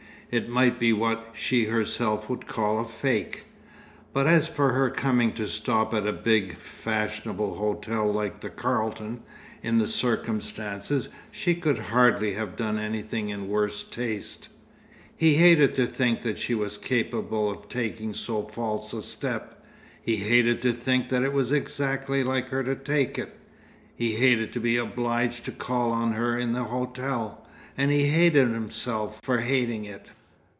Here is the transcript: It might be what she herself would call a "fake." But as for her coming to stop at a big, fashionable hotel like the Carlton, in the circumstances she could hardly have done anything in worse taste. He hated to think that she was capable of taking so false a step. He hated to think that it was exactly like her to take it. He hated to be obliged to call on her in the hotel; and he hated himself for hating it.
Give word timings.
It 0.33 0.47
might 0.47 0.79
be 0.79 0.93
what 0.93 1.31
she 1.33 1.65
herself 1.65 2.29
would 2.29 2.47
call 2.47 2.79
a 2.79 2.85
"fake." 2.85 3.43
But 4.13 4.27
as 4.27 4.47
for 4.47 4.71
her 4.71 4.89
coming 4.89 5.33
to 5.33 5.45
stop 5.45 5.93
at 5.93 6.07
a 6.07 6.13
big, 6.13 6.55
fashionable 6.57 7.55
hotel 7.55 8.09
like 8.09 8.39
the 8.39 8.49
Carlton, 8.49 9.23
in 9.61 9.77
the 9.77 9.87
circumstances 9.87 11.09
she 11.31 11.53
could 11.53 11.77
hardly 11.79 12.33
have 12.35 12.55
done 12.55 12.79
anything 12.79 13.27
in 13.27 13.49
worse 13.49 13.83
taste. 13.83 14.47
He 15.17 15.33
hated 15.35 15.75
to 15.75 15.85
think 15.85 16.21
that 16.21 16.39
she 16.39 16.55
was 16.55 16.77
capable 16.77 17.51
of 17.51 17.67
taking 17.67 18.13
so 18.13 18.43
false 18.43 18.93
a 18.93 19.01
step. 19.01 19.61
He 20.01 20.15
hated 20.15 20.61
to 20.61 20.71
think 20.71 21.09
that 21.09 21.23
it 21.23 21.33
was 21.33 21.51
exactly 21.51 22.23
like 22.23 22.47
her 22.47 22.63
to 22.63 22.75
take 22.75 23.19
it. 23.19 23.37
He 23.97 24.13
hated 24.13 24.53
to 24.53 24.61
be 24.61 24.77
obliged 24.77 25.43
to 25.43 25.51
call 25.51 25.91
on 25.91 26.13
her 26.13 26.39
in 26.39 26.53
the 26.53 26.63
hotel; 26.63 27.45
and 27.77 27.91
he 27.91 28.05
hated 28.05 28.47
himself 28.47 29.19
for 29.21 29.39
hating 29.39 29.83
it. 29.83 30.11